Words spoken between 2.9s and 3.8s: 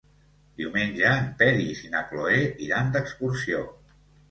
d'excursió.